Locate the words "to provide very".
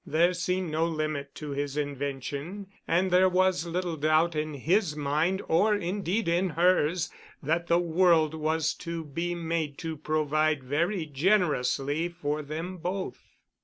9.77-11.05